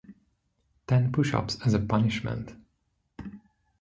Ten 0.87 1.11
push-ups 1.11 1.59
as 1.63 1.75
a 1.75 1.79
punishment! 1.79 2.55